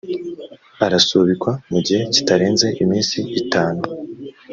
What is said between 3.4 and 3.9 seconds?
itanu